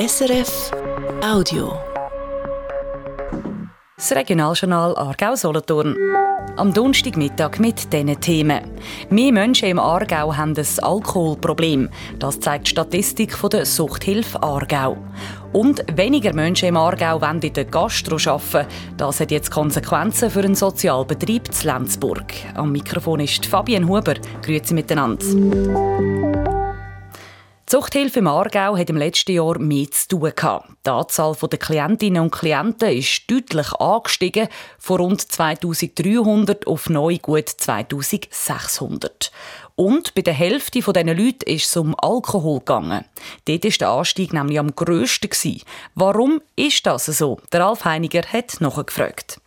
SRF 0.00 0.70
Audio. 1.22 1.78
Das 3.96 4.12
Regionaljournal 4.12 4.96
Aargau-Solothurn. 4.96 5.94
Am 6.56 6.72
Donnerstagmittag 6.72 7.58
mit 7.58 7.92
diesen 7.92 8.18
Themen. 8.18 8.62
Mehr 9.10 9.30
Menschen 9.30 9.68
im 9.68 9.78
Aargau 9.78 10.34
haben 10.34 10.56
ein 10.56 10.66
Alkoholproblem. 10.82 11.90
Das 12.18 12.40
zeigt 12.40 12.68
die 12.68 12.70
Statistik 12.70 13.36
der 13.50 13.66
Suchthilfe 13.66 14.42
Aargau. 14.42 14.96
Und 15.52 15.84
weniger 15.94 16.32
Menschen 16.32 16.70
im 16.70 16.78
Aargau 16.78 17.20
wollen 17.20 17.42
in 17.42 17.52
der 17.52 17.66
Gastro 17.66 18.16
arbeiten. 18.32 18.70
Das 18.96 19.20
hat 19.20 19.30
jetzt 19.30 19.50
Konsequenzen 19.50 20.30
für 20.30 20.40
einen 20.40 20.54
Sozialbetrieb 20.54 21.52
zu 21.52 21.66
Lenzburg. 21.66 22.32
Am 22.54 22.72
Mikrofon 22.72 23.20
ist 23.20 23.44
Fabienne 23.44 23.86
Huber. 23.86 24.14
Grüezi 24.40 24.72
miteinander. 24.72 26.39
Die 27.70 27.76
Suchthilfe 27.76 28.18
im 28.18 28.26
Aargau 28.26 28.76
hat 28.76 28.90
im 28.90 28.96
letzten 28.96 29.30
Jahr 29.30 29.56
mehr 29.60 29.88
zu 29.92 30.08
tun 30.08 30.32
gehabt. 30.34 30.70
Die 30.84 30.90
Anzahl 30.90 31.36
der 31.40 31.56
Klientinnen 31.56 32.20
und 32.20 32.32
Klienten 32.32 32.88
ist 32.88 33.30
deutlich 33.30 33.72
angestiegen, 33.74 34.48
von 34.76 35.00
rund 35.00 35.20
2300 35.20 36.66
auf 36.66 36.90
neu 36.90 37.18
gut 37.18 37.48
2600. 37.48 39.30
Und 39.76 40.16
bei 40.16 40.22
der 40.22 40.34
Hälfte 40.34 40.80
dieser 40.80 41.04
Leute 41.14 41.46
ist 41.46 41.66
es 41.66 41.76
um 41.76 41.94
Alkohol 41.96 42.58
gegangen. 42.58 43.04
Dort 43.44 43.64
war 43.64 43.70
der 43.70 43.88
Anstieg 43.90 44.32
nämlich 44.32 44.58
am 44.58 44.74
grössten. 44.74 45.60
Warum 45.94 46.42
ist 46.56 46.84
das 46.86 47.06
so? 47.06 47.38
Der 47.52 47.60
Ralf 47.60 47.84
Heiniger 47.84 48.22
hat 48.22 48.60
nachgefragt. 48.60 49.40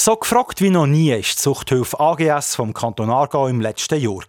So 0.00 0.14
gefragt 0.14 0.60
wie 0.60 0.70
noch 0.70 0.86
nie 0.86 1.10
ist 1.10 1.38
die 1.38 1.42
Zuchthilfe 1.42 1.98
AGS 1.98 2.54
vom 2.54 2.72
Kanton 2.72 3.10
Aargau 3.10 3.48
im 3.48 3.60
letzten 3.60 4.00
Jahr. 4.00 4.22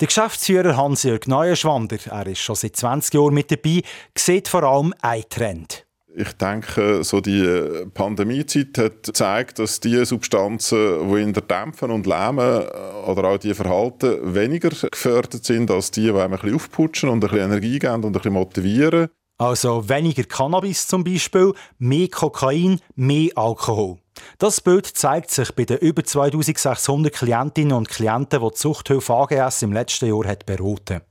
Der 0.00 0.06
Geschäftsführer 0.06 0.78
Hans-Jörg 0.78 1.26
Neuenschwander, 1.26 1.98
er 2.06 2.26
ist 2.26 2.38
schon 2.38 2.54
seit 2.54 2.74
20 2.74 3.12
Jahren 3.12 3.34
mit 3.34 3.50
dabei, 3.50 3.82
sieht 4.16 4.48
vor 4.48 4.62
allem 4.62 4.94
einen 5.02 5.28
Trend. 5.28 5.84
Ich 6.16 6.32
denke, 6.32 7.04
so 7.04 7.20
die 7.20 7.84
Pandemiezeit 7.92 8.78
hat 8.78 9.02
gezeigt, 9.02 9.58
dass 9.58 9.78
die 9.80 10.06
Substanzen, 10.06 11.12
die 11.12 11.20
in 11.20 11.34
der 11.34 11.42
Dämpfen 11.42 11.90
und 11.90 12.06
Lähmen 12.06 12.64
oder 13.06 13.24
auch 13.24 13.38
die 13.38 13.52
Verhalten 13.52 14.34
weniger 14.34 14.70
gefördert 14.70 15.44
sind 15.44 15.70
als 15.70 15.90
die, 15.90 16.04
die 16.04 16.10
einem 16.12 16.32
ein 16.32 16.38
bisschen 16.40 16.54
aufputschen 16.54 17.10
und 17.10 17.18
ein 17.18 17.28
bisschen 17.28 17.44
Energie 17.44 17.78
geben 17.78 18.04
und 18.04 18.06
ein 18.06 18.12
bisschen 18.12 18.32
motivieren. 18.32 19.08
Also 19.38 19.88
weniger 19.88 20.24
Cannabis 20.24 20.88
zum 20.88 21.04
Beispiel, 21.04 21.54
mehr 21.78 22.08
Kokain, 22.08 22.80
mehr 22.96 23.30
Alkohol. 23.36 23.98
Das 24.38 24.60
Bild 24.60 24.84
zeigt 24.84 25.30
sich 25.30 25.54
bei 25.54 25.64
den 25.64 25.78
über 25.78 26.02
2600 26.02 27.12
Klientinnen 27.12 27.72
und 27.72 27.88
Klienten, 27.88 28.40
die 28.40 28.48
die 28.48 28.54
Zuchthilfe 28.54 29.14
AGS 29.14 29.62
im 29.62 29.72
letzten 29.72 30.08
Jahr 30.08 30.26
hat 30.26 30.44
beraten. 30.44 31.02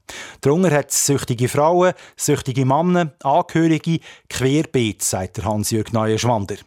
Darunter 0.42 0.72
hat 0.72 0.92
es 0.92 1.06
süchtige 1.06 1.48
Frauen, 1.48 1.94
süchtige 2.18 2.66
Männer, 2.66 3.14
Angehörige, 3.24 4.02
querbeet, 4.30 5.04
sagt 5.04 5.42
Hans-Jürg 5.46 5.94
Neuenschwander. 5.94 6.58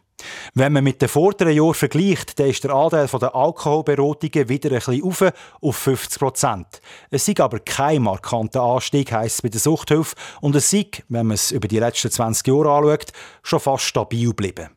Wenn 0.55 0.73
man 0.73 0.85
mit 0.85 1.01
den 1.03 1.09
vorderen 1.09 1.55
Jahren 1.55 1.75
vergleicht, 1.75 2.39
dann 2.39 2.49
ist 2.49 2.65
der 2.65 2.73
Anteil 2.73 3.07
der 3.07 3.35
Alkoholberatungen 3.35 4.49
wieder 4.49 4.71
ein 4.71 4.77
bisschen 4.77 5.03
auf, 5.03 5.25
auf 5.61 5.77
50 5.77 6.19
Prozent. 6.19 6.81
Es 7.11 7.27
sei 7.27 7.35
aber 7.39 7.61
kein 7.61 8.03
markanter 8.03 8.63
Anstieg, 8.63 9.13
heisst 9.13 9.37
es 9.37 9.43
bei 9.43 9.49
der 9.49 9.61
Suchthilfe, 9.61 10.17
und 10.41 10.55
es 10.57 10.71
sei, 10.71 10.87
wenn 11.09 11.27
man 11.27 11.35
es 11.35 11.51
über 11.51 11.69
die 11.69 11.79
letzten 11.79 12.11
20 12.11 12.47
Jahre 12.47 12.71
anschaut, 12.71 13.13
schon 13.43 13.61
fast 13.61 13.85
stabil 13.85 14.29
geblieben. 14.29 14.71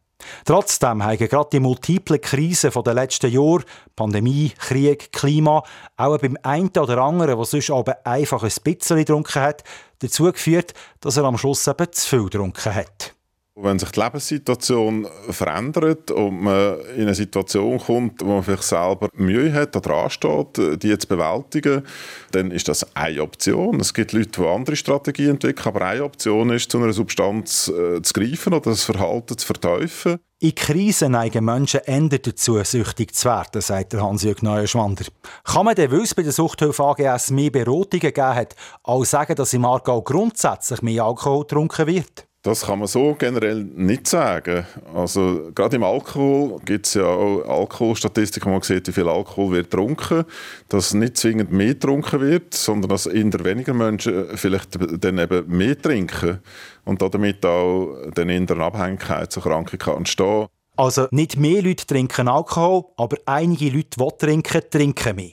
Trotzdem 0.45 1.03
haben 1.03 1.17
gerade 1.17 1.49
die 1.51 1.59
multiplen 1.59 2.21
Krisen 2.21 2.71
der 2.71 2.93
letzten 2.93 3.31
Jahre, 3.31 3.63
Pandemie, 3.95 4.51
Krieg, 4.57 5.11
Klima, 5.11 5.63
auch 5.97 6.17
beim 6.17 6.37
einen 6.43 6.69
oder 6.69 6.97
anderen, 6.99 7.35
der 7.35 7.45
sonst 7.45 7.69
aber 7.69 8.05
einfach 8.05 8.43
ein 8.43 8.51
bisschen 8.63 8.97
getrunken 8.97 9.41
hat, 9.41 9.63
dazu 9.99 10.31
geführt, 10.31 10.73
dass 11.01 11.17
er 11.17 11.23
am 11.25 11.37
Schluss 11.37 11.67
eben 11.67 11.91
zu 11.91 12.07
viel 12.07 12.23
getrunken 12.23 12.75
hat. 12.75 13.15
Wenn 13.55 13.77
sich 13.77 13.91
die 13.91 13.99
Lebenssituation 13.99 15.07
verändert 15.29 16.09
und 16.09 16.41
man 16.41 16.79
in 16.95 17.03
eine 17.03 17.13
Situation 17.13 17.77
kommt, 17.77 18.21
wo 18.21 18.25
man 18.25 18.43
vielleicht 18.43 18.63
selber 18.63 19.09
Mühe 19.13 19.53
hat, 19.53 19.75
dran 19.75 20.09
steht, 20.09 20.81
die 20.81 20.97
zu 20.97 21.08
bewältigen, 21.08 21.83
dann 22.31 22.49
ist 22.49 22.67
das 22.67 22.95
eine 22.95 23.21
Option. 23.21 23.80
Es 23.80 23.93
gibt 23.93 24.11
Leute, 24.11 24.42
die 24.42 24.47
andere 24.47 24.75
Strategien 24.75 25.31
entwickeln, 25.31 25.67
aber 25.67 25.86
eine 25.86 26.03
Option 26.03 26.49
ist, 26.49 26.71
zu 26.71 26.80
einer 26.80 26.93
Substanz 26.93 27.67
äh, 27.67 28.02
zu 28.02 28.13
greifen 28.13 28.53
oder 28.53 28.71
das 28.71 28.86
Verhalten 28.86 29.37
zu 29.37 29.45
verteufeln. 29.45 30.17
In 30.39 30.55
Krisen 30.55 31.11
neigen 31.11 31.45
Menschen 31.45 31.81
eher 31.86 32.09
dazu, 32.09 32.61
süchtig 32.63 33.13
zu 33.13 33.30
werden, 33.30 33.61
sagt 33.61 33.93
Hans-Jörg 33.93 34.42
Neuenschwander. 34.42 35.05
Kann 35.43 35.65
man 35.65 35.75
denn, 35.75 35.92
weil 35.92 36.02
es 36.02 36.15
bei 36.15 36.23
der 36.23 36.31
Suchthilfe 36.31 36.83
AGS 36.83 37.30
mehr 37.30 37.52
Beratungen 37.52 37.99
gegeben 37.99 38.36
hat, 38.36 38.55
auch 38.81 39.05
sagen, 39.05 39.36
dass 39.36 39.53
im 39.53 39.63
Aargau 39.63 40.02
grundsätzlich 40.02 40.81
mehr 40.81 41.03
Alkohol 41.03 41.42
getrunken 41.42 41.86
wird? 41.86 42.27
Das 42.43 42.65
kann 42.65 42.80
man 42.80 42.89
so 42.89 43.15
generell 43.17 43.64
nicht 43.64 44.05
sagen. 44.05 44.65
Also 44.93 45.49
gerade 45.55 45.77
im 45.77 45.83
Alkohol 45.83 46.59
gibt 46.65 46.86
es 46.86 46.95
ja 46.95 47.05
auch 47.05 47.42
Alkoholstatistiken, 47.48 48.49
wo 48.49 48.55
man 48.55 48.61
sieht, 48.61 48.86
wie 48.86 48.92
viel 48.92 49.08
Alkohol 49.08 49.54
wird 49.54 49.71
getrunken. 49.71 50.26
Dass 50.67 50.93
nicht 50.93 51.15
zwingend 51.15 51.54
mehr 51.54 51.67
getrunken 51.67 52.20
wird, 52.20 52.54
sondern 52.54 52.89
dass 52.89 53.05
der 53.05 53.45
weniger 53.45 53.73
Menschen 53.73 54.26
vielleicht 54.36 54.77
dann 55.02 55.20
eben 55.20 55.48
mehr 55.48 55.81
trinken 55.81 56.42
und 56.83 57.02
damit 57.02 57.45
auch 57.45 57.95
dann 58.14 58.27
in 58.27 58.45
der 58.45 58.58
Abhängigkeit 58.58 59.31
zur 59.31 59.43
Krankheit 59.43 59.80
kann 59.80 59.99
entstehen. 59.99 60.48
Also 60.75 61.08
nicht 61.11 61.37
mehr 61.37 61.61
Leute 61.61 61.87
trinken 61.87 62.27
Alkohol, 62.27 62.83
aber 62.98 63.15
einige 63.25 63.70
Leute, 63.70 63.98
die 63.98 64.17
trinken, 64.17 64.61
trinken 64.70 65.15
mehr. 65.15 65.31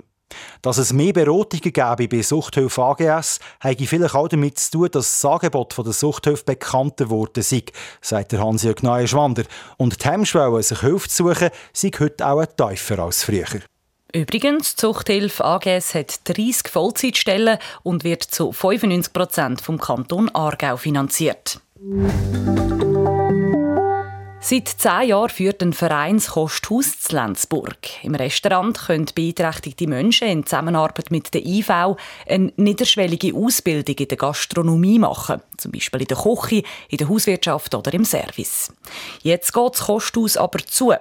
Dass 0.63 0.77
es 0.77 0.93
mehr 0.93 1.15
Beratungen 1.15 1.73
gäbe 1.73 2.09
bei 2.09 2.23
Suchthilfe 2.23 2.83
AGS, 2.83 3.39
habe 3.61 3.87
vielleicht 3.87 4.15
auch 4.15 4.29
damit 4.29 4.59
zu 4.59 4.71
tun, 4.73 4.89
dass 4.93 5.21
das 5.21 5.31
Angebot 5.31 5.77
der 5.79 5.93
Suchthilfe 5.93 6.45
bekannter 6.45 7.05
geworden 7.05 7.43
sei, 7.43 7.63
sagt 8.03 8.35
Hans-Jörg 8.35 8.83
Neuenschwander. 8.83 9.45
Und 9.79 10.05
die 10.05 10.09
Hemmschwelle, 10.09 10.63
sich 10.63 10.81
Hilfe 10.81 11.09
zu 11.09 11.29
suchen, 11.29 11.49
sei 11.73 11.91
heute 11.99 12.27
auch 12.27 12.45
tiefer 12.45 12.99
als 12.99 13.25
früher. 13.25 13.47
Übrigens, 14.13 14.75
die 14.75 14.81
Zuchthilfe 14.81 15.45
AGS 15.45 15.95
hat 15.95 16.29
30 16.29 16.69
Vollzeitstellen 16.69 17.59
und 17.83 18.05
wird 18.05 18.25
zu 18.25 18.53
95 18.53 19.13
Prozent 19.13 19.61
vom 19.61 19.79
Kanton 19.79 20.29
Aargau 20.35 20.77
finanziert. 20.77 21.61
Seit 24.43 24.69
zehn 24.69 25.09
Jahren 25.09 25.29
führt 25.29 25.63
ein 25.63 25.75
Vereinskosthaus 25.75 26.99
zu 26.99 27.15
Lenzburg. 27.15 27.77
Im 28.03 28.15
Restaurant 28.15 28.87
können 28.87 29.07
beeinträchtigte 29.15 29.87
Menschen 29.87 30.29
in 30.29 30.47
Zusammenarbeit 30.47 31.11
mit 31.11 31.35
der 31.35 31.45
IV 31.45 31.71
eine 32.27 32.51
niederschwellige 32.57 33.35
Ausbildung 33.35 33.97
in 33.97 34.09
der 34.09 34.17
Gastronomie 34.17 34.99
machen. 34.99 35.43
Zum 35.59 35.73
Beispiel 35.73 36.01
in 36.01 36.07
der 36.07 36.17
Küche, 36.17 36.63
in 36.89 36.97
der 36.97 37.11
Hauswirtschaft 37.11 37.75
oder 37.75 37.93
im 37.93 38.07
Service. 38.07 38.73
Jetzt 39.23 39.53
geht 39.53 39.75
das 39.75 39.83
Kosthaus 39.83 40.39
aber 40.39 40.61
zu. 40.61 40.95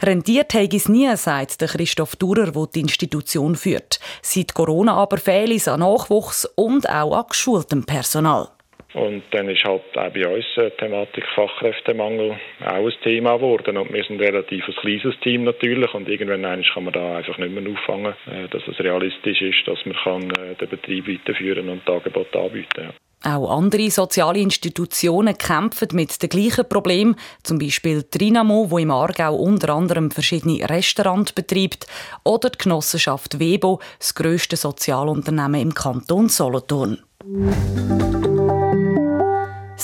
Rendiert 0.00 0.54
hat 0.54 0.72
es 0.72 0.88
nie, 0.88 1.14
sagt 1.14 1.58
Christoph 1.58 2.16
Durer, 2.16 2.50
der 2.50 2.66
die 2.68 2.80
Institution 2.80 3.54
führt. 3.54 4.00
Seit 4.22 4.54
Corona 4.54 4.94
aber 4.94 5.18
fehlt 5.18 5.52
es 5.52 5.68
an 5.68 5.80
Nachwuchs 5.80 6.46
und 6.56 6.88
auch 6.88 7.14
an 7.14 7.26
geschultem 7.28 7.84
Personal. 7.84 8.48
Und 8.94 9.22
dann 9.32 9.50
ist 9.50 9.64
halt 9.64 9.82
auch 9.96 10.10
bei 10.12 10.26
uns 10.26 10.46
die 10.56 10.70
Thematik 10.78 11.24
Fachkräftemangel 11.34 12.38
auch 12.64 12.86
ein 12.86 12.92
Thema 13.02 13.36
geworden. 13.36 13.76
Und 13.76 13.92
wir 13.92 14.02
sind 14.04 14.20
ein 14.20 14.26
relativ 14.26 14.66
ein 14.66 14.74
kleines 14.76 15.20
Team 15.20 15.44
natürlich 15.44 15.92
und 15.92 16.08
irgendwann 16.08 16.62
kann 16.62 16.84
man 16.84 16.92
da 16.94 17.18
einfach 17.18 17.36
nicht 17.36 17.52
mehr 17.52 17.70
auffangen, 17.70 18.14
äh, 18.26 18.48
dass 18.48 18.62
es 18.66 18.78
realistisch 18.80 19.42
ist, 19.42 19.66
dass 19.66 19.78
man 19.84 20.30
äh, 20.30 20.54
den 20.54 20.68
Betrieb 20.70 21.06
weiterführen 21.06 21.68
und 21.68 21.88
Angebote 21.88 22.38
anbieten 22.38 22.68
kann. 22.74 22.94
Auch 23.24 23.50
andere 23.50 23.90
soziale 23.90 24.38
Institutionen 24.38 25.36
kämpfen 25.36 25.88
mit 25.92 26.22
den 26.22 26.28
gleichen 26.28 26.68
Problemen. 26.68 27.16
Zum 27.42 27.58
Beispiel 27.58 28.04
Trinamo, 28.04 28.70
wo 28.70 28.78
im 28.78 28.92
Aargau 28.92 29.34
unter 29.34 29.74
anderem 29.74 30.12
verschiedene 30.12 30.68
Restaurants 30.70 31.32
betreibt, 31.32 31.88
oder 32.24 32.50
die 32.50 32.58
Genossenschaft 32.58 33.40
Webo, 33.40 33.80
das 33.98 34.14
grösste 34.14 34.56
Sozialunternehmen 34.56 35.60
im 35.60 35.74
Kanton 35.74 36.28
Solothurn. 36.28 37.02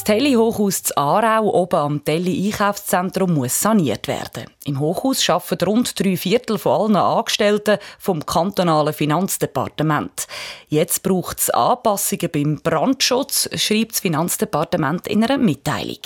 Das 0.05 0.17
Telly-Hochhaus 0.17 0.83
zu 0.83 0.97
Aarau 0.99 1.49
oben 1.55 1.77
am 1.77 2.05
Telly-Einkaufszentrum 2.05 3.33
muss 3.33 3.59
saniert 3.59 4.07
werden. 4.07 4.45
Im 4.67 4.79
Hochhaus 4.79 5.27
arbeiten 5.31 5.65
rund 5.65 5.99
drei 5.99 6.19
Viertel 6.19 6.59
von 6.59 6.73
allen 6.93 6.97
Angestellten 6.97 7.79
vom 7.99 8.27
kantonalen 8.27 8.93
Finanzdepartement. 8.93 10.27
Jetzt 10.69 11.03
braucht 11.05 11.39
es 11.39 11.49
Anpassungen 11.49 12.31
beim 12.31 12.61
Brandschutz, 12.63 13.49
schreibt 13.55 13.93
das 13.93 14.01
Finanzdepartement 14.01 15.09
in 15.09 15.25
einer 15.25 15.39
Mitteilung. 15.39 16.01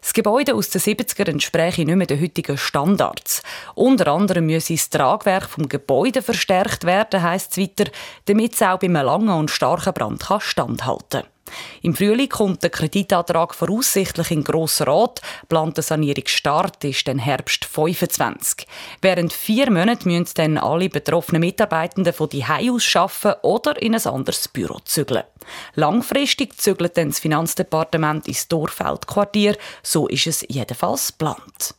Das 0.00 0.14
Gebäude 0.14 0.54
aus 0.54 0.70
den 0.70 0.80
70er 0.80 1.28
entspreche 1.28 1.84
nicht 1.84 1.94
mehr 1.94 2.06
den 2.06 2.22
heutigen 2.22 2.56
Standards. 2.56 3.42
Unter 3.74 4.14
anderem 4.14 4.46
müsse 4.46 4.72
das 4.72 4.88
Tragwerk 4.88 5.44
vom 5.50 5.68
Gebäude 5.68 6.22
verstärkt 6.22 6.84
werden, 6.84 7.22
heisst 7.22 7.52
es 7.52 7.58
weiter, 7.58 7.90
damit 8.24 8.54
es 8.54 8.62
auch 8.62 8.78
bei 8.78 8.86
einem 8.86 9.04
langen 9.04 9.28
und 9.28 9.50
starken 9.50 9.92
Brand 9.92 10.26
standhalten 10.40 11.20
kann. 11.20 11.31
Im 11.82 11.94
Frühling 11.94 12.28
kommt 12.28 12.62
der 12.62 12.70
Kreditantrag 12.70 13.54
voraussichtlich 13.54 14.30
in 14.30 14.40
den 14.40 14.44
Grossen 14.44 14.84
Rat. 14.84 15.20
Plante 15.48 15.82
Sanierungsstart 15.82 16.84
ist 16.84 17.06
dann 17.08 17.18
Herbst 17.18 17.64
25. 17.64 18.66
Während 19.00 19.32
vier 19.32 19.70
Monaten 19.70 20.08
müssen 20.08 20.34
dann 20.34 20.58
alle 20.58 20.88
betroffenen 20.88 21.40
Mitarbeitenden 21.40 22.12
von 22.12 22.28
die 22.28 22.44
aus 22.44 22.96
arbeiten 22.96 23.38
oder 23.42 23.80
in 23.82 23.94
ein 23.94 24.06
anderes 24.06 24.48
Büro 24.48 24.78
zügeln. 24.84 25.24
Langfristig 25.74 26.58
zügelt 26.60 26.96
dann 26.96 27.08
das 27.08 27.18
Finanzdepartement 27.18 28.28
ins 28.28 28.48
Dorfeldquartier. 28.48 29.56
So 29.82 30.06
ist 30.08 30.26
es 30.26 30.44
jedenfalls 30.48 31.08
geplant. 31.08 31.74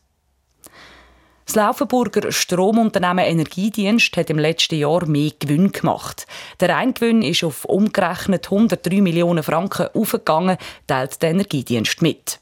Das 1.46 1.56
Laufenburger 1.56 2.32
Stromunternehmen 2.32 3.24
Energiedienst 3.24 4.16
hat 4.16 4.30
im 4.30 4.38
letzten 4.38 4.76
Jahr 4.76 5.06
mehr 5.06 5.30
Gewinn 5.38 5.72
gemacht. 5.72 6.26
Der 6.60 6.74
Eingewinn 6.74 7.20
ist 7.20 7.44
auf 7.44 7.66
umgerechnet 7.66 8.46
103 8.46 9.02
Millionen 9.02 9.42
Franken 9.42 9.88
aufgegangen, 9.92 10.56
teilt 10.86 11.20
der 11.22 11.30
Energiedienst 11.30 12.00
mit. 12.00 12.40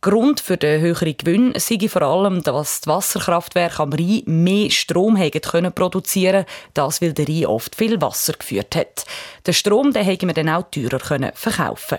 Grund 0.00 0.38
für 0.38 0.56
den 0.56 0.80
höheren 0.80 1.16
Gewinn 1.16 1.52
sei 1.56 1.88
vor 1.88 2.02
allem, 2.02 2.44
dass 2.44 2.82
die 2.82 2.88
Wasserkraftwerke 2.88 3.82
am 3.82 3.92
Rhein 3.92 4.22
mehr 4.26 4.70
Strom 4.70 5.16
können 5.16 5.72
produzieren 5.72 6.44
das 6.72 7.02
weil 7.02 7.12
der 7.12 7.26
Rhein 7.26 7.46
oft 7.46 7.74
viel 7.74 8.00
Wasser 8.00 8.34
geführt 8.34 8.76
hat. 8.76 9.04
Den 9.44 9.54
Strom 9.54 9.92
den 9.92 10.06
wir 10.06 10.34
dann 10.34 10.50
auch 10.50 10.70
teurer 10.70 11.00
können 11.00 11.32
verkaufen. 11.34 11.98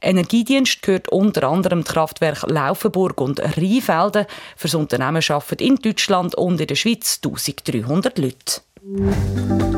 Energiedienst 0.00 0.82
gehört 0.82 1.08
unter 1.08 1.48
anderem 1.48 1.82
die 1.82 1.90
Kraftwerke 1.90 2.46
Laufenburg 2.46 3.20
und 3.20 3.40
Rheinfelden. 3.40 4.26
Für 4.56 4.68
das 4.68 4.74
Unternehmen 4.76 5.22
arbeiten 5.28 5.64
in 5.64 5.76
Deutschland 5.76 6.36
und 6.36 6.60
in 6.60 6.68
der 6.68 6.76
Schweiz 6.76 7.18
1300 7.24 8.18
Leute. 8.18 9.71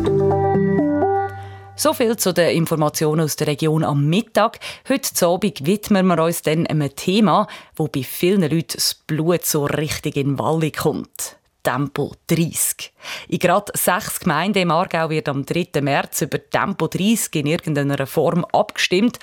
So 1.76 1.92
viel 1.92 2.16
zu 2.16 2.32
den 2.32 2.56
Informationen 2.56 3.22
aus 3.22 3.34
der 3.34 3.48
Region 3.48 3.82
am 3.82 4.06
Mittag. 4.06 4.60
Heute 4.88 5.26
Abend 5.26 5.66
widmen 5.66 6.06
wir 6.06 6.22
uns 6.22 6.42
dann 6.42 6.68
einem 6.68 6.94
Thema, 6.94 7.48
wo 7.74 7.88
bei 7.88 8.04
vielen 8.04 8.42
Leuten 8.42 8.74
das 8.76 8.94
Blut 8.94 9.44
so 9.44 9.64
richtig 9.64 10.16
in 10.16 10.38
Walle 10.38 10.70
kommt. 10.70 11.36
Tempo 11.64 12.12
30. 12.28 12.92
In 13.28 13.38
gerade 13.40 13.72
sechs 13.74 14.20
Gemeinden 14.20 14.62
im 14.62 14.70
Aargau 14.70 15.10
wird 15.10 15.28
am 15.28 15.44
3. 15.44 15.80
März 15.80 16.22
über 16.22 16.38
Tempo 16.48 16.86
30 16.86 17.34
in 17.34 17.46
irgendeiner 17.46 18.06
Form 18.06 18.44
abgestimmt 18.52 19.18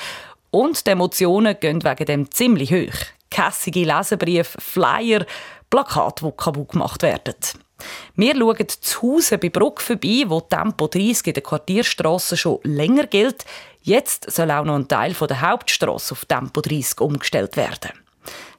und 0.50 0.86
die 0.86 0.92
Emotionen 0.92 1.58
gehen 1.58 1.84
wegen 1.86 2.06
dem 2.06 2.32
ziemlich 2.32 2.74
hoch. 2.74 2.98
Kässige 3.30 3.86
Leserbriefe, 3.86 4.60
Flyer, 4.60 5.26
Plakate, 5.72 6.26
die 6.26 6.32
kaputt 6.38 6.70
gemacht 6.70 7.02
werden. 7.02 7.34
Wir 8.16 8.36
schauen 8.36 8.68
zu 8.68 9.02
Hause 9.02 9.40
bei 9.40 9.50
Bruck 9.50 9.82
vorbei, 9.82 10.26
wo 10.28 10.42
Tempo 10.42 10.88
30 10.88 11.28
in 11.28 11.34
der 11.34 11.42
Quartierstrasse 11.42 12.38
schon 12.38 12.60
länger 12.64 13.08
gilt. 13.08 13.46
Jetzt 13.82 14.30
soll 14.30 14.52
auch 14.52 14.64
noch 14.64 14.76
ein 14.76 14.88
Teil 14.88 15.14
der 15.14 15.42
Hauptstrasse 15.42 16.14
auf 16.14 16.26
Tempo 16.26 16.62
30 16.62 17.02
umgestellt 17.02 17.58
werden. 17.58 17.92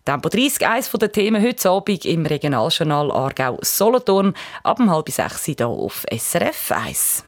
Tempo 0.04 0.28
30, 0.28 0.66
eines 0.66 0.90
der 0.90 1.12
Themen 1.12 1.40
heute 1.40 1.70
Abend 1.70 2.04
im 2.04 2.26
Regionaljournal 2.26 3.12
Aargau-Solothurn, 3.12 4.34
ab 4.64 4.80
um 4.80 4.90
halb 4.90 5.08
sechs 5.10 5.44
hier 5.44 5.68
auf 5.68 6.04
SRF 6.10 6.72
1. 6.72 7.24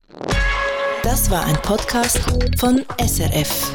Das 1.05 1.31
war 1.31 1.45
ein 1.45 1.57
Podcast 1.63 2.19
von 2.59 2.85
SRF. 2.99 3.71